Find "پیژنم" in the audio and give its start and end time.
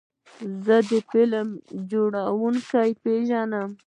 3.03-3.69